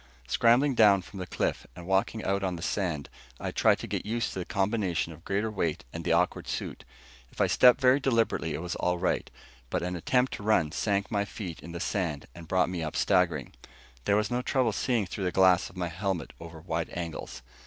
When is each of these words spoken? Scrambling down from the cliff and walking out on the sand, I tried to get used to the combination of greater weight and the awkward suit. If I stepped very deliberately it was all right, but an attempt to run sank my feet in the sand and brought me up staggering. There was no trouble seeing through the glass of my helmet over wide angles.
Scrambling 0.27 0.73
down 0.73 1.03
from 1.03 1.19
the 1.19 1.27
cliff 1.27 1.67
and 1.75 1.85
walking 1.85 2.23
out 2.23 2.41
on 2.43 2.55
the 2.55 2.63
sand, 2.63 3.07
I 3.39 3.51
tried 3.51 3.77
to 3.81 3.85
get 3.87 4.03
used 4.03 4.33
to 4.33 4.39
the 4.39 4.45
combination 4.45 5.13
of 5.13 5.23
greater 5.23 5.51
weight 5.51 5.85
and 5.93 6.03
the 6.03 6.11
awkward 6.11 6.47
suit. 6.47 6.83
If 7.31 7.39
I 7.39 7.45
stepped 7.45 7.79
very 7.79 7.99
deliberately 7.99 8.55
it 8.55 8.63
was 8.63 8.73
all 8.77 8.97
right, 8.97 9.29
but 9.69 9.83
an 9.83 9.95
attempt 9.95 10.33
to 10.33 10.41
run 10.41 10.71
sank 10.71 11.11
my 11.11 11.23
feet 11.23 11.59
in 11.59 11.71
the 11.71 11.79
sand 11.79 12.25
and 12.33 12.47
brought 12.47 12.67
me 12.67 12.81
up 12.81 12.95
staggering. 12.95 13.53
There 14.05 14.15
was 14.17 14.31
no 14.31 14.41
trouble 14.41 14.71
seeing 14.71 15.05
through 15.05 15.25
the 15.25 15.31
glass 15.31 15.69
of 15.69 15.77
my 15.77 15.89
helmet 15.89 16.33
over 16.39 16.59
wide 16.59 16.89
angles. 16.93 17.43